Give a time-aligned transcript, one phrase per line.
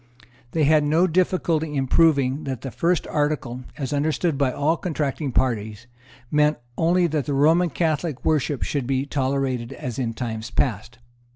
[0.53, 4.81] They had no difficulty in proving that the first article, as understood by all the
[4.81, 5.85] contracting parties,
[6.31, 10.97] meant only that the Roman Catholic worship should be tolerated as in time past.